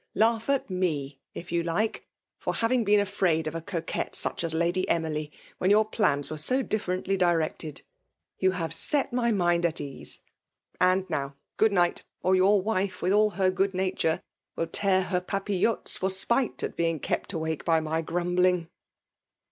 "Laugb 0.17 0.49
at 0.49 0.67
me, 0.67 1.19
if 1.35 1.51
you 1.51 1.61
like, 1.61 2.07
for 2.39 2.55
baving 2.55 2.83
been 2.83 2.99
afraid 2.99 3.45
of 3.45 3.53
a 3.53 3.61
coquette 3.61 4.13
sucb 4.13 4.43
as 4.43 4.51
Lady 4.55 4.89
Emily, 4.89 5.31
irhile 5.61 5.69
your 5.69 5.85
plans 5.85 6.31
were 6.31 6.39
so 6.39 6.63
differently 6.63 7.15
directed* 7.15 7.83
You 8.39 8.49
bave 8.49 8.73
set 8.73 9.13
my 9.13 9.31
mind 9.31 9.63
at 9.63 9.79
ease. 9.79 10.23
And 10.79 11.07
now; 11.07 11.35
good 11.55 11.71
nigbt; 11.71 12.01
or 12.23 12.35
your 12.35 12.63
wife, 12.63 13.01
witb 13.01 13.15
all 13.15 13.29
her 13.37 13.51
good 13.51 13.75
nature, 13.75 14.23
will 14.55 14.65
tear 14.65 15.07
ber 15.07 15.21
papillotes 15.21 15.97
for 15.99 16.09
spite 16.09 16.63
at 16.63 16.75
being 16.75 16.99
k^t 16.99 17.31
awake 17.35 17.63
by 17.63 17.79
my 17.79 18.01
grumbling." 18.01 18.69